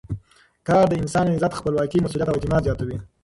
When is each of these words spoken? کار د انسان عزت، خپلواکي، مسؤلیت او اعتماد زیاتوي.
کار 0.67 0.85
د 0.89 0.93
انسان 1.01 1.25
عزت، 1.33 1.53
خپلواکي، 1.59 1.99
مسؤلیت 2.05 2.27
او 2.29 2.37
اعتماد 2.37 2.65
زیاتوي. 2.67 2.97